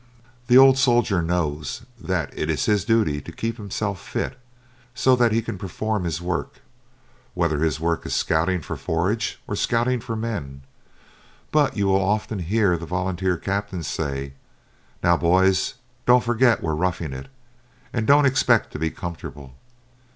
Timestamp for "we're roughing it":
16.63-17.27